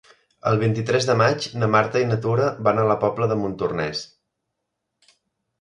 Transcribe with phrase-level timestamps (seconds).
[0.51, 4.03] El vint-i-tres de maig na Marta i na Tura van a la Pobla de Montornès.